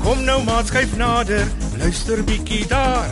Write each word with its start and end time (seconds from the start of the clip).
Kom 0.00 0.22
nou 0.24 0.38
maat, 0.44 0.66
skuif 0.70 0.94
nader, 0.96 1.44
luister 1.76 2.22
bietjie 2.24 2.66
daar. 2.66 3.10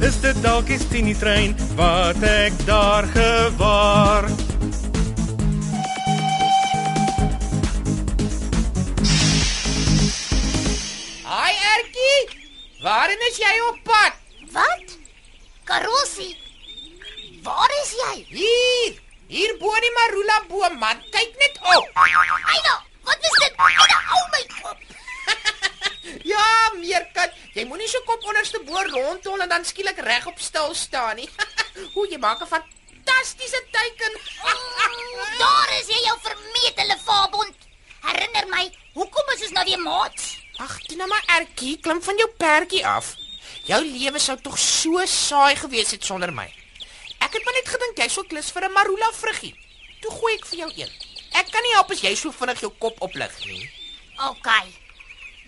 Is 0.00 0.16
dit 0.24 0.38
dalk 0.42 0.70
die 0.70 0.78
Tini 0.88 1.12
trein 1.14 1.52
wat 1.76 2.22
ek 2.24 2.54
daar 2.64 3.04
gewaar? 3.12 4.24
Haai 11.28 11.54
Ertjie, 11.74 12.20
waarheen 12.84 13.26
is 13.28 13.40
jy 13.44 13.52
op 13.68 13.82
pad? 13.84 14.16
Wat? 14.56 14.96
Karossie. 15.68 16.32
Waar 17.44 17.76
is 17.82 17.92
jy? 18.00 18.14
Hier, 18.32 18.96
hier 19.28 19.52
bo 19.60 19.76
die 19.84 19.92
marula 19.98 20.40
boom 20.48 20.80
man, 20.80 21.04
kyk 21.12 21.36
net 21.44 21.60
op. 21.76 21.92
Aina, 22.00 22.80
wat 23.04 23.28
is 23.28 23.38
dit? 23.44 23.52
Aina, 23.68 24.00
ou 24.16 24.24
my 24.32 24.44
kop. 24.56 24.99
Ja, 26.24 26.72
meerkat, 26.80 27.34
jy 27.54 27.64
moenie 27.68 27.88
so 27.88 28.00
kop 28.08 28.24
onderste 28.24 28.60
bo 28.66 28.82
rondtol 28.88 29.42
en 29.44 29.48
dan 29.52 29.64
skielik 29.64 29.98
regop 30.06 30.38
stil 30.40 30.74
staan 30.74 31.20
nie. 31.20 31.28
Hoe 31.94 32.06
jy 32.08 32.18
maak 32.18 32.40
'n 32.42 32.52
fantastiese 32.54 33.60
teiken. 33.70 34.14
Oh, 34.44 35.26
daar 35.38 35.70
is 35.80 35.88
jy 35.92 36.00
jou 36.06 36.16
vermetele 36.26 36.96
vaabond. 37.04 37.56
Herinner 38.00 38.46
my, 38.48 38.64
hoekom 38.94 39.34
is 39.34 39.42
ons 39.42 39.56
nou 39.56 39.64
weer 39.64 39.82
maats? 39.82 40.36
Ag, 40.56 40.78
toe 40.88 40.96
nou 40.96 41.08
maar 41.08 41.24
Ertjie, 41.36 41.76
klim 41.80 42.02
van 42.02 42.16
jou 42.16 42.28
perdjie 42.36 42.86
af. 42.86 43.14
Jou 43.68 43.80
lewe 43.84 44.18
sou 44.18 44.36
tog 44.40 44.58
so 44.58 45.04
saai 45.06 45.56
gewees 45.56 45.90
het 45.90 46.04
sonder 46.04 46.32
my. 46.32 46.48
Ek 47.20 47.32
het 47.36 47.44
maar 47.44 47.54
net 47.54 47.68
gedink 47.68 47.98
jy 48.00 48.08
sou 48.08 48.24
klus 48.26 48.50
vir 48.52 48.64
'n 48.68 48.72
marula 48.72 49.12
vruggie. 49.12 49.54
Toe 50.00 50.10
gooi 50.10 50.34
ek 50.34 50.46
vir 50.46 50.58
jou 50.58 50.70
een. 50.76 50.92
Ek 51.32 51.50
kan 51.52 51.62
nie 51.62 51.74
help 51.76 51.90
as 51.90 52.00
jy 52.00 52.14
so 52.16 52.32
vinnig 52.32 52.60
jou 52.60 52.72
kop 52.78 52.96
oplig 53.00 53.44
nie. 53.46 53.70
OK. 54.28 54.48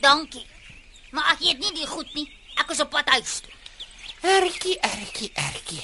Dankie. 0.02 0.46
Maar 1.14 1.34
ek 1.36 1.42
eet 1.46 1.58
nie 1.62 1.74
die 1.76 1.86
goed 1.86 2.08
nie. 2.16 2.26
Ek 2.58 2.70
is 2.74 2.80
op 2.82 2.90
pad 2.90 3.08
huis. 3.14 3.40
toe. 3.44 3.52
Ertjie, 4.32 4.78
ertjie, 4.80 5.30
ertjie. 5.34 5.82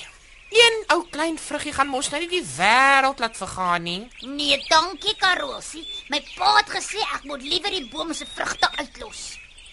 Een 0.51 0.79
ou 0.95 1.03
klein 1.13 1.39
vruggie 1.39 1.73
gaan 1.77 1.91
mos 1.93 2.09
nou 2.11 2.21
nie 2.23 2.31
die 2.33 2.45
wêreld 2.57 3.21
laat 3.23 3.37
vergaan 3.37 3.85
nie. 3.87 4.01
Nee, 4.27 4.59
dankie 4.71 5.15
Karossie. 5.21 5.85
My 6.11 6.19
pa 6.35 6.57
het 6.57 6.73
gesê 6.73 7.03
ek 7.15 7.29
moet 7.31 7.45
liewer 7.45 7.75
die 7.77 7.85
boom 7.93 8.15
se 8.15 8.27
vrugte 8.35 8.71
uitlos. 8.81 9.23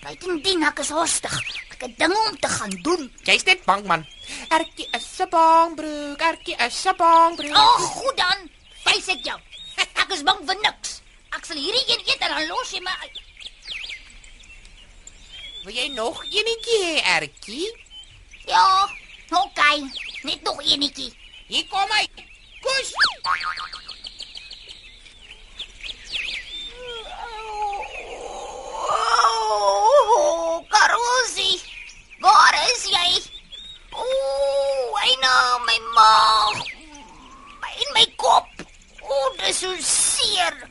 Buitendien 0.03 0.65
ek 0.69 0.83
is 0.83 0.93
haastig. 0.93 1.37
Ek 1.73 1.87
het 1.87 1.97
dinge 2.03 2.21
om 2.29 2.37
te 2.37 2.51
gaan 2.57 2.77
doen. 2.85 3.09
Jy's 3.25 3.47
net 3.49 3.65
bang 3.65 3.85
man. 3.89 4.05
Ertjie 4.49 4.89
is 4.93 5.09
'n 5.21 5.29
bangbroek, 5.29 6.21
ertjie 6.21 6.57
is 6.67 6.85
'n 6.85 6.95
bangbroek. 6.95 7.55
Ag, 7.55 7.79
oh, 7.79 7.89
goed 7.97 8.17
dan. 8.17 8.49
Wys 8.85 9.07
ek 9.07 9.25
jou. 9.25 9.39
Ek 9.77 10.09
is 10.11 10.23
bang 10.23 10.41
vir 10.45 10.57
niks. 10.61 11.01
Ek 11.31 11.45
sal 11.45 11.57
hierdie 11.57 11.85
een 11.87 12.03
eet 12.05 12.21
en 12.21 12.35
dan 12.35 12.47
los 12.47 12.71
jy 12.71 12.81
my 12.81 12.95
uit. 13.01 13.24
Wil 15.65 15.73
jy 15.73 15.87
nog 15.97 16.19
enetjie 16.29 16.81
hê, 16.83 16.97
ertjie? 17.15 17.65
Ja, 18.45 18.85
OK. 19.33 19.61
Net 20.21 20.41
nog 20.45 20.59
eenetjie. 20.61 21.09
Hier 21.47 21.65
kom 21.71 21.89
hy. 21.89 22.03
Kus. 22.61 22.91
Oh, 28.93 30.61
Karossie. 30.69 31.57
Waar 32.21 32.57
is 32.67 32.83
jy? 32.91 33.09
Ooh, 33.97 34.99
hy 35.01 35.15
nou 35.23 35.63
my 35.65 35.79
maag. 35.97 36.59
In 37.81 37.89
my 37.97 38.05
kop. 38.21 38.53
Ooh, 39.01 39.33
dis 39.41 39.63
so 39.63 39.73
seer. 39.81 40.61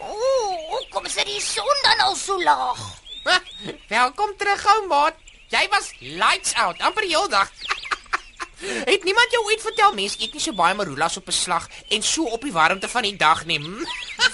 Ooh, 0.00 0.80
kom 0.88 1.04
sit 1.04 1.28
die 1.28 1.36
son 1.44 1.84
dan 1.84 2.00
al 2.06 2.16
so 2.16 2.40
laag. 2.40 2.80
Welkom 3.96 4.36
terug, 4.36 4.64
ou 4.74 4.86
maat. 4.86 5.16
Jy 5.52 5.64
was 5.72 5.92
lights 6.00 6.54
out 6.60 6.80
amper 6.84 7.06
die 7.06 7.14
hele 7.14 7.28
dag. 7.32 7.50
Het 8.90 9.04
niemand 9.06 9.32
jou 9.32 9.44
ooit 9.46 9.62
vertel 9.62 9.94
mense 9.94 10.18
eet 10.20 10.34
nie 10.34 10.42
so 10.42 10.56
baie 10.56 10.74
marulas 10.74 11.16
op 11.20 11.28
'n 11.30 11.36
slag 11.36 11.68
en 11.94 12.02
so 12.02 12.24
op 12.24 12.42
die 12.42 12.52
warmte 12.52 12.88
van 12.88 13.06
die 13.06 13.16
dag 13.16 13.44
nie? 13.44 13.60
Hm? 13.62 13.84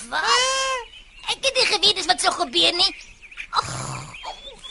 Wat? 0.08 0.88
Ek 1.28 1.40
het 1.40 1.54
nie 1.54 1.66
geweet 1.68 1.96
dis 1.96 2.08
wat 2.08 2.20
sou 2.20 2.32
gebeur 2.32 2.72
nie. 2.72 2.90
Ag, 3.50 3.68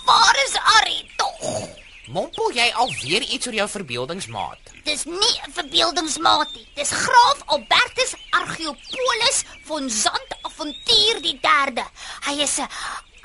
waar 0.06 0.38
is 0.45 0.57
Arrie 0.78 1.05
tog? 1.17 1.69
Mompel 2.07 2.51
jy 2.51 2.67
alweer 2.75 3.22
iets 3.22 3.47
oor 3.47 3.53
jou 3.53 3.69
verbeeldingsmaat? 3.69 4.73
Dis 4.84 5.05
nie 5.05 5.35
'n 5.47 5.53
verbeeldingsmaat 5.53 6.51
nie. 6.55 6.67
Dis 6.75 6.91
Graaf 6.91 7.40
Albertus 7.45 8.13
Argeopolis 8.29 9.44
van 9.63 9.90
Zandavontuur 9.90 11.22
die 11.22 11.40
3de. 11.41 11.85
Hy 12.25 12.41
is 12.41 12.57
'n 12.57 12.69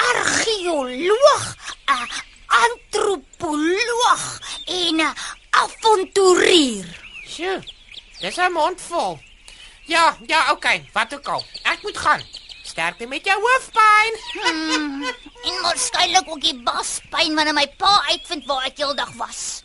argeoloog, 0.08 1.44
'n 1.86 2.08
antropoloog 2.64 4.22
en 4.64 4.96
'n 4.96 5.14
avonturier. 5.50 6.86
Sjoe. 7.26 7.62
Dis 8.20 8.36
'n 8.36 8.52
mond 8.52 8.80
vol. 8.80 9.18
Ja, 9.86 10.16
ja, 10.26 10.52
okay, 10.52 10.88
wat 10.92 11.14
ook 11.14 11.28
al. 11.28 11.44
Ek 11.62 11.82
moet 11.82 11.98
gaan. 11.98 12.22
Sterkte 12.62 13.06
met 13.06 13.24
jou 13.24 13.40
hoofpyn. 13.40 14.14
Hmm, 14.42 15.04
en 15.42 15.60
waarskynlik 15.62 16.28
ook 16.28 16.40
die 16.40 16.62
baspyn 16.62 17.34
wanneer 17.34 17.54
my 17.54 17.66
pa 17.80 18.02
uitvind 18.08 18.44
waar 18.46 18.66
ek 18.68 18.76
heeldag 18.76 19.12
was. 19.16 19.62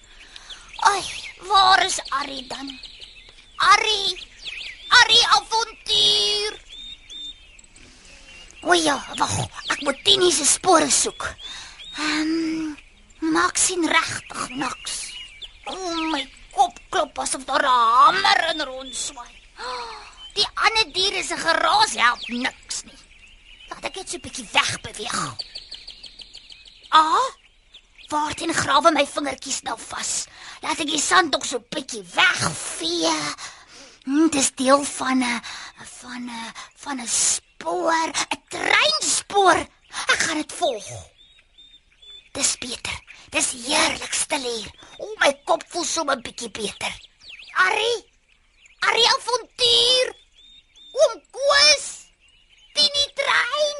Ai, 0.78 1.04
waar 1.48 1.84
is 1.86 2.00
Arrie 2.10 2.48
dan? 2.48 2.80
Arrie! 3.56 4.28
Arrie 4.88 5.26
avontuur! 5.28 6.73
O 8.64 8.74
ja, 8.80 8.96
wag, 9.20 9.34
ek 9.74 9.82
moet 9.84 10.00
Tini 10.08 10.32
se 10.32 10.46
spore 10.48 10.88
soek. 10.92 11.26
Ehm, 12.00 12.30
um, 13.20 13.34
maak 13.34 13.60
sien 13.60 13.84
regtig 13.84 14.44
niks. 14.56 14.96
O 15.68 15.76
my 16.12 16.24
kop 16.56 16.80
klop 16.90 17.20
asof 17.20 17.44
daar 17.44 17.64
'n 17.64 17.68
hamer 17.68 18.40
in 18.52 18.62
rondswaai. 18.70 19.34
Die 20.34 20.48
ander 20.54 20.88
diere 20.94 21.24
se 21.24 21.38
geraas 21.38 21.94
help 21.96 22.24
niks 22.30 22.84
nie. 22.84 23.02
Laat 23.70 23.86
ek 23.86 23.96
net 23.96 24.10
so 24.10 24.18
'n 24.18 24.22
bietjie 24.22 24.48
wegbeweeg. 24.54 25.20
Ah, 26.90 27.30
waarteen 28.10 28.54
grawe 28.54 28.92
my 28.92 29.06
vingertjies 29.06 29.62
nou 29.64 29.78
vas. 29.78 30.26
Laat 30.62 30.80
ek 30.80 30.88
die 30.88 31.02
sand 31.10 31.36
ook 31.36 31.46
so 31.46 31.58
'n 31.58 31.68
bietjie 31.70 32.04
wegvee. 32.16 33.12
Hm, 34.06 34.28
dis 34.30 34.52
deel 34.56 34.84
van 34.84 35.20
'n 35.20 35.42
van 36.00 36.24
'n 36.30 36.54
van 36.76 37.00
'n 37.00 37.08
spoor, 37.64 38.08
'n 38.12 38.42
treinspoor. 38.52 39.58
Ek 40.12 40.20
gaan 40.26 40.42
dit 40.42 40.54
volg. 40.60 40.88
Dis 42.36 42.58
beter. 42.58 42.98
Dis 43.32 43.52
heerlik 43.66 44.14
stil 44.14 44.44
hier. 44.44 44.72
O, 45.00 45.08
my 45.22 45.32
kop 45.48 45.64
voel 45.72 45.88
so 45.88 46.04
'n 46.04 46.22
bietjie 46.26 46.52
beter. 46.52 46.94
Arrie, 47.66 48.00
Arrie 48.88 49.10
avontuur. 49.16 50.08
Oom 51.00 51.14
Koos. 51.32 51.88
Tini 52.76 53.06
trein. 53.20 53.80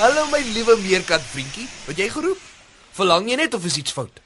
Hallo 0.00 0.24
my 0.32 0.40
liewe 0.54 0.76
meerkat 0.80 1.22
vriendjie. 1.32 1.66
Wat 1.86 1.98
jy 2.00 2.06
geroep? 2.12 2.40
Verlang 2.96 3.28
jy 3.28 3.36
net 3.40 3.54
of 3.56 3.64
is 3.68 3.76
iets 3.80 3.92
fout? 3.94 4.20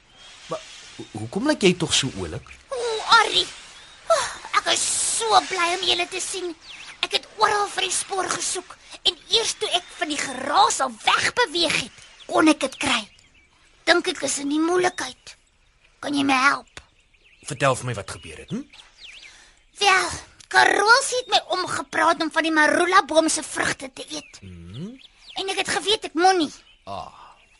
Maar 0.49 0.61
ho- 0.97 1.07
hoekom 1.19 1.47
lyk 1.51 1.65
jy 1.67 1.73
tog 1.79 1.93
so 1.93 2.09
oulik? 2.21 2.47
O, 2.71 2.79
Arrie. 3.19 3.45
Oh, 4.07 4.27
Ek 4.61 4.69
is 4.73 4.83
so 5.17 5.27
bly 5.49 5.67
om 5.75 5.83
julle 5.85 6.07
te 6.11 6.21
sien. 6.23 6.53
Ek 7.03 7.17
het 7.19 7.27
oral 7.41 7.67
vir 7.75 7.87
die 7.89 7.93
spoor 7.93 8.29
gesoek 8.31 8.77
en 9.05 9.17
eers 9.35 9.53
toe 9.59 9.69
ek 9.77 9.85
van 9.99 10.09
die 10.09 10.17
geraas 10.19 10.79
al 10.81 10.93
wegbeweeg 11.03 11.75
het, 11.83 11.99
kon 12.25 12.47
ek 12.49 12.63
dit 12.63 12.77
kry. 12.81 13.01
Dink 13.85 14.07
ek 14.15 14.23
is 14.25 14.39
in 14.41 14.49
die 14.49 14.61
moeilikheid. 14.63 15.35
Kan 16.01 16.15
jy 16.17 16.23
my 16.25 16.39
help? 16.47 16.81
Vertel 17.45 17.75
vir 17.77 17.91
my 17.91 17.93
wat 17.99 18.15
gebeur 18.15 18.39
het. 18.41 18.49
Hm? 18.49 18.63
Wel, 19.83 20.07
Karols 20.49 21.11
het 21.19 21.29
my 21.29 21.41
omgepraat 21.59 22.21
om 22.23 22.31
van 22.31 22.47
die 22.47 22.53
marula 22.55 23.03
boom 23.05 23.27
se 23.29 23.43
vrugte 23.45 23.91
te 23.93 24.05
eet. 24.09 24.39
Mm. 24.41 24.64
En 25.35 25.51
ek 25.51 25.61
het 25.63 25.69
geweet 25.77 26.09
ek 26.09 26.13
moenie. 26.15 26.51
Ah. 26.87 27.11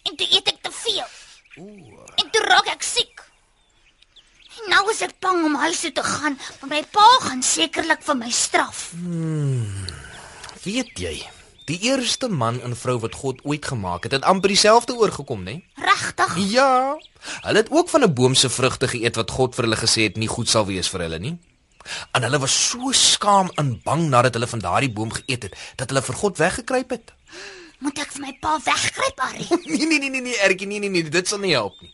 En 0.07 0.15
toe 0.15 0.27
eet 0.31 0.47
ek 0.47 0.59
te 0.63 0.71
veel. 0.71 1.07
Ooh. 1.59 2.03
En 2.15 2.29
toe 2.31 2.43
raak 2.47 2.69
ek 2.71 2.83
siek. 2.85 3.23
En 4.55 4.69
nou 4.71 4.83
is 4.91 5.01
ek 5.03 5.17
bang 5.19 5.41
om 5.43 5.55
huis 5.65 5.79
toe 5.83 5.91
te 5.91 6.03
gaan, 6.03 6.37
want 6.61 6.71
my 6.71 6.83
pa 6.91 7.05
gaan 7.25 7.41
sekerlik 7.43 8.03
vir 8.07 8.15
my 8.19 8.29
straf. 8.31 8.85
Weet 10.63 10.93
jy, 11.01 11.15
die 11.67 11.79
eerste 11.89 12.29
man 12.31 12.61
en 12.63 12.77
vrou 12.79 12.95
wat 13.03 13.17
God 13.19 13.41
ooit 13.43 13.67
gemaak 13.67 14.07
het, 14.07 14.15
het 14.15 14.27
amper 14.29 14.53
dieselfde 14.53 14.95
oorgekom, 14.95 15.43
né? 15.43 15.57
Regtig? 15.81 16.37
Ja. 16.53 16.95
Hulle 17.41 17.63
het 17.63 17.71
ook 17.73 17.91
van 17.91 18.07
'n 18.07 18.13
boom 18.13 18.35
se 18.35 18.49
vrugte 18.49 18.87
geëet 18.87 19.19
wat 19.19 19.31
God 19.31 19.55
vir 19.55 19.63
hulle 19.67 19.81
gesê 19.83 20.07
het 20.07 20.17
nie 20.17 20.31
goed 20.31 20.49
sal 20.49 20.65
wees 20.65 20.87
vir 20.87 21.01
hulle 21.01 21.19
nie. 21.19 21.35
En 22.11 22.23
hulle 22.23 22.39
was 22.39 22.55
so 22.69 22.91
skaam 22.91 23.51
en 23.55 23.81
bang 23.83 24.09
nadat 24.09 24.33
hulle 24.33 24.47
van 24.47 24.59
daardie 24.59 24.93
boom 24.93 25.11
geëet 25.11 25.43
het, 25.43 25.55
dat 25.75 25.89
hulle 25.89 26.01
vir 26.01 26.15
God 26.15 26.37
weggekruip 26.37 26.89
het. 26.89 27.13
Moet 27.83 27.99
ek 28.05 28.13
vir 28.15 28.23
my 28.23 28.33
pa 28.41 28.55
wegkruip, 28.63 29.19
Ari? 29.27 29.47
Nee 29.75 29.87
nee 29.89 29.99
nee 29.99 30.09
nee 30.09 30.21
nee, 30.21 30.37
Erkie, 30.45 30.67
nee 30.67 30.79
nee 30.79 30.89
nee, 30.89 31.03
dit 31.11 31.27
sal 31.27 31.41
nie 31.43 31.53
help 31.55 31.75
nie. 31.83 31.91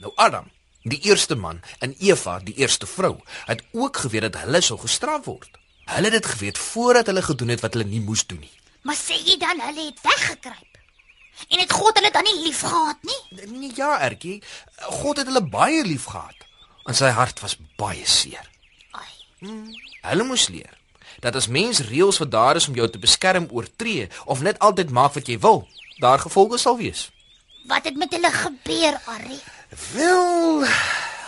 Nou 0.00 0.12
Adam, 0.16 0.48
die 0.88 1.00
eerste 1.10 1.36
man 1.36 1.60
en 1.84 1.94
Eva, 2.00 2.38
die 2.44 2.56
eerste 2.62 2.88
vrou, 2.88 3.18
het 3.50 3.62
ook 3.76 4.00
geweet 4.06 4.28
dat 4.30 4.40
hulle 4.44 4.62
sou 4.64 4.78
gestraf 4.80 5.26
word. 5.28 5.60
Hulle 5.90 6.08
het 6.08 6.16
dit 6.20 6.30
geweet 6.32 6.58
voordat 6.58 7.10
hulle 7.10 7.22
gedoen 7.26 7.52
het 7.56 7.64
wat 7.66 7.76
hulle 7.76 7.88
nie 7.88 8.00
moes 8.04 8.24
doen 8.26 8.40
nie. 8.40 8.52
Maar 8.86 8.96
sê 8.96 9.18
jy 9.20 9.36
dan 9.40 9.60
hulle 9.60 9.90
het 9.90 10.00
weggekruip? 10.06 10.66
En 11.48 11.60
het 11.60 11.72
God 11.72 11.96
hulle 11.98 12.10
dan 12.12 12.24
nie 12.28 12.42
liefgehad 12.46 13.08
nie? 13.08 13.20
Nee 13.52 13.72
ja, 13.76 13.94
Erkie, 14.00 14.40
God 15.02 15.20
het 15.20 15.28
hulle 15.28 15.44
baie 15.44 15.84
lief 15.84 16.08
gehad. 16.12 16.36
En 16.88 16.96
sy 16.96 17.12
hart 17.12 17.40
was 17.44 17.58
baie 17.80 18.06
seer. 18.08 18.44
Ai. 18.96 19.10
Hulle 20.08 20.24
moes 20.24 20.48
leer 20.48 20.79
dat 21.20 21.36
as 21.36 21.48
mens 21.48 21.82
reëls 21.88 22.18
wat 22.18 22.30
daar 22.30 22.56
is 22.56 22.68
om 22.68 22.74
jou 22.74 22.88
te 22.90 22.98
beskerm 22.98 23.48
oortree 23.50 24.08
of 24.24 24.40
net 24.40 24.58
altyd 24.58 24.90
maak 24.90 25.14
wat 25.14 25.28
jy 25.28 25.38
wil, 25.38 25.66
daar 26.00 26.18
gevolge 26.18 26.58
sal 26.58 26.76
wees. 26.80 27.08
Wat 27.68 27.84
het 27.84 27.96
met 27.96 28.12
hulle 28.12 28.30
gebeur, 28.32 29.00
Ari? 29.06 29.38
Wel, 29.92 30.64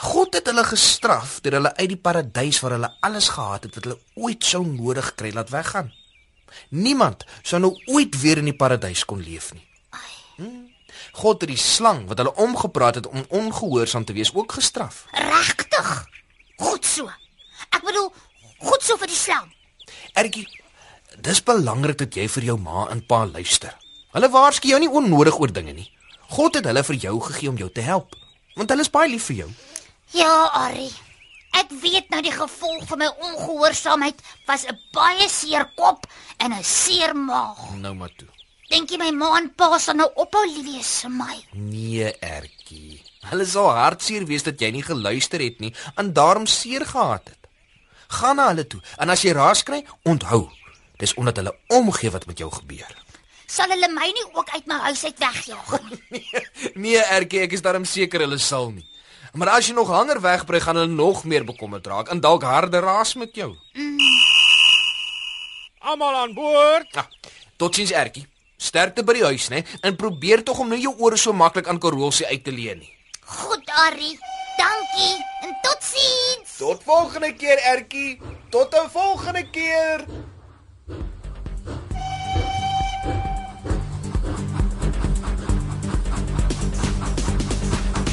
God 0.03 0.35
het 0.35 0.49
hulle 0.51 0.65
gestraf 0.65 1.39
deur 1.45 1.59
hulle 1.61 1.75
uit 1.77 1.89
die 1.93 2.01
paradys 2.01 2.61
waar 2.61 2.77
hulle 2.79 2.93
alles 3.01 3.29
gehad 3.37 3.69
het 3.69 3.75
wat 3.77 3.85
hulle 3.85 4.01
ooit 4.15 4.45
sou 4.45 4.65
nodig 4.67 5.15
kry 5.15 5.31
laat 5.33 5.53
weggaan. 5.53 5.93
Niemand 6.69 7.25
sou 7.43 7.61
nou 7.61 7.73
ooit 7.87 8.21
weer 8.21 8.41
in 8.41 8.51
die 8.51 8.57
paradys 8.57 9.05
kon 9.05 9.23
leef 9.23 9.53
nie. 9.55 9.67
Hmm. 10.37 10.69
God 11.13 11.45
het 11.45 11.51
die 11.51 11.61
slang 11.61 12.07
wat 12.09 12.19
hulle 12.21 12.35
omgepraat 12.41 13.01
het 13.01 13.07
om 13.07 13.25
ongehoorsaam 13.29 14.05
te 14.05 14.17
wees 14.17 14.33
ook 14.35 14.53
gestraf. 14.53 15.05
Regtig? 15.13 15.91
Goed 16.57 16.87
so. 16.87 17.09
Ek 17.71 17.85
bedoel, 17.85 18.09
goed 18.59 18.85
so 18.85 18.97
vir 19.01 19.11
die 19.11 19.19
slang. 19.19 19.51
Ertjie, 20.13 20.45
dis 21.25 21.41
belangrik 21.45 21.97
dat 22.03 22.17
jy 22.17 22.27
vir 22.29 22.45
jou 22.51 22.59
ma 22.61 22.87
en 22.93 23.01
pa 23.09 23.23
luister. 23.25 23.73
Hulle 24.13 24.29
waarsku 24.29 24.69
jou 24.69 24.81
nie 24.83 24.91
onnodig 24.93 25.39
oor 25.41 25.53
dinge 25.53 25.73
nie. 25.73 25.89
God 26.37 26.59
het 26.59 26.69
hulle 26.69 26.83
vir 26.85 26.99
jou 27.01 27.15
gegee 27.29 27.49
om 27.49 27.57
jou 27.61 27.69
te 27.73 27.85
help, 27.87 28.13
want 28.57 28.73
hulle 28.73 28.85
is 28.85 28.93
baie 28.93 29.09
lief 29.09 29.31
vir 29.31 29.39
jou. 29.45 29.49
Ja, 30.13 30.33
Ari. 30.67 30.91
Ek 31.57 31.73
weet 31.83 32.13
nou 32.13 32.21
die 32.25 32.33
gevolg 32.33 32.85
van 32.89 33.01
my 33.01 33.09
ongehoorsaamheid 33.29 34.21
was 34.49 34.65
'n 34.69 34.79
baie 34.93 35.29
seer 35.29 35.65
kop 35.77 36.07
en 36.39 36.53
'n 36.53 36.65
seer 36.65 37.15
maag. 37.17 37.77
Nou 37.77 37.95
maar 37.95 38.13
toe. 38.17 38.29
Dink 38.71 38.91
jy 38.91 38.99
my 38.99 39.11
ma 39.11 39.37
en 39.39 39.51
pa 39.55 39.79
sal 39.79 39.95
nou 39.95 40.11
ophou 40.17 40.45
lief 40.47 40.65
wees 40.65 41.01
vir 41.03 41.11
my? 41.11 41.37
Nee, 41.53 42.13
Ertjie. 42.21 43.03
Hulle 43.31 43.47
sal 43.47 43.69
hartseer 43.71 44.25
wees 44.27 44.43
dat 44.43 44.61
jy 44.61 44.71
nie 44.71 44.83
geluister 44.83 45.41
het 45.41 45.61
nie 45.61 45.75
en 45.97 46.13
daarom 46.13 46.47
seer 46.47 46.87
gehad 46.87 47.29
het. 47.29 47.42
Gaan 48.13 48.37
na 48.37 48.49
hulle 48.51 48.67
toe 48.69 48.81
en 49.01 49.13
as 49.13 49.23
jy 49.25 49.33
raas 49.37 49.63
kry, 49.67 49.83
onthou, 50.09 50.45
dis 51.01 51.15
omdat 51.21 51.41
hulle 51.41 51.55
omgee 51.73 52.13
wat 52.13 52.27
met 52.29 52.39
jou 52.43 52.51
gebeur. 52.53 52.91
Sal 53.53 53.73
hulle 53.73 53.89
my 53.93 54.09
nie 54.17 54.25
ook 54.33 54.49
uit 54.55 54.67
my 54.71 54.79
huis 54.89 55.05
uit 55.05 55.19
wegjaag 55.21 55.73
nie? 55.91 56.01
Nee, 56.13 56.43
nee 56.75 57.03
Ertjie, 57.03 57.43
ek 57.47 57.57
is 57.57 57.65
daarom 57.65 57.85
seker 57.89 58.25
hulle 58.25 58.39
sal 58.41 58.71
nie. 58.73 58.85
Maar 59.33 59.55
as 59.57 59.69
jy 59.69 59.75
nog 59.77 59.89
langer 59.93 60.21
wegbly, 60.21 60.61
gaan 60.61 60.77
hulle 60.77 60.93
nog 60.93 61.25
meer 61.25 61.45
bekommerd 61.49 61.87
raak 61.89 62.11
en 62.13 62.21
dalk 62.21 62.45
harder 62.45 62.85
raas 62.85 63.15
met 63.17 63.37
jou. 63.37 63.55
Almal 65.83 66.17
aan 66.17 66.35
boord. 66.37 66.93
Ja, 66.95 67.07
totsiens 67.57 67.93
Ertjie. 67.97 68.27
Sterkte 68.63 69.03
by 69.03 69.17
die 69.17 69.25
huis, 69.25 69.49
né? 69.51 69.65
En 69.83 69.97
probeer 69.99 70.45
tog 70.47 70.61
om 70.63 70.69
nou 70.71 70.79
jou 70.79 70.93
ore 71.03 71.17
so 71.19 71.33
maklik 71.35 71.67
aan 71.69 71.81
Karolsie 71.83 72.29
uit 72.29 72.45
te 72.45 72.53
leen 72.55 72.85
nie. 72.85 72.93
Goed, 73.25 73.73
Ari. 73.89 74.13
Dankie 74.63 75.17
en 75.41 75.57
totsiens. 75.63 76.57
Tot 76.59 76.83
volgende 76.85 77.33
keer, 77.35 77.59
Ertjie. 77.73 78.21
Tot 78.49 78.75
'n 78.75 78.89
volgende 78.91 79.45
keer. 79.51 80.05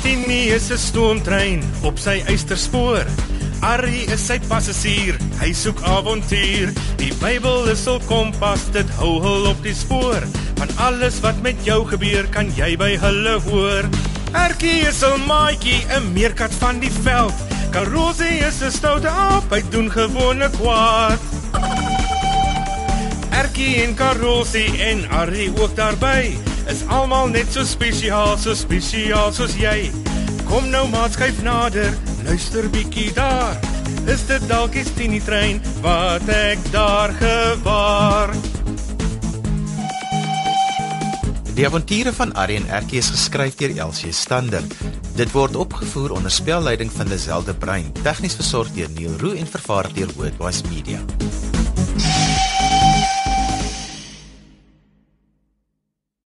Timmy 0.01 0.43
is 0.57 0.71
'n 0.71 0.77
stoomtrein 0.77 1.61
op 1.83 1.97
sy 1.97 2.23
eysterspoor. 2.25 3.05
Arrie 3.59 4.05
is 4.13 4.25
sy 4.25 4.39
passasier, 4.47 5.17
hy 5.39 5.53
soek 5.53 5.81
avontuur. 5.81 6.71
Die 6.97 7.13
Bybel 7.19 7.67
is 7.69 7.85
hul 7.85 7.99
kompas, 8.07 8.71
dit 8.71 8.89
hou 8.89 9.19
hul 9.21 9.49
op 9.49 9.63
die 9.63 9.75
spoor. 9.75 10.23
Van 10.55 10.69
alles 10.77 11.19
wat 11.19 11.41
met 11.41 11.55
jou 11.63 11.85
gebeur, 11.85 12.27
kan 12.27 12.47
jy 12.55 12.77
by 12.77 12.97
hulle 12.97 13.39
hoor. 13.39 14.08
Erkie 14.33 14.85
is 14.87 15.01
'n 15.03 15.25
maatjie, 15.25 15.85
'n 15.89 16.13
meerkat 16.13 16.53
van 16.59 16.79
die 16.79 16.91
veld. 17.03 17.33
Karosie 17.71 18.45
is 18.47 18.61
'n 18.61 18.71
stoute 18.71 19.07
aap, 19.07 19.49
hy 19.49 19.63
doen 19.69 19.91
gewone 19.91 20.49
kwaad. 20.49 21.19
Erkie 23.29 23.83
en 23.83 23.95
Karosie 23.95 24.81
en 24.81 25.09
Arrie 25.09 25.51
ook 25.61 25.75
daarby 25.75 26.37
is 26.67 26.85
almal 26.87 27.27
net 27.27 27.47
so 27.51 27.63
spesiaal, 27.63 28.37
so 28.37 28.53
spesiaal 28.53 29.33
soos 29.33 29.55
jy. 29.57 29.91
Kom 30.45 30.69
nou 30.69 30.87
maat 30.87 31.13
skuif 31.13 31.41
nader, 31.41 31.93
luister 32.23 32.69
bietjie 32.69 33.13
daar. 33.13 33.57
Is 34.05 34.25
dit 34.27 34.47
dalk 34.47 34.71
die 34.73 34.85
Tini 34.95 35.19
trein 35.19 35.61
wat 35.81 36.29
ek 36.29 36.71
daar 36.71 37.13
gewaar? 37.19 38.58
Die 41.59 41.65
avonture 41.67 42.13
van 42.15 42.29
en 42.31 42.69
Erkie 42.71 43.01
is 43.01 43.09
geskryf 43.11 43.57
deur 43.59 43.73
Elsie 43.83 44.13
Stander. 44.15 44.63
Dit 45.17 45.33
word 45.35 45.57
opgevoer 45.59 46.13
onder 46.15 46.31
spelleiding 46.31 46.91
van 46.91 47.09
Lazelle 47.11 47.43
de 47.43 47.53
Bruin, 47.53 47.91
tegnies 47.99 48.39
versorg 48.39 48.71
deur 48.77 48.87
Neil 48.95 49.19
Roo 49.19 49.35
en 49.35 49.47
vervaar 49.47 49.91
deur 49.93 50.07
Worldwide 50.15 50.69
Media. 50.71 51.03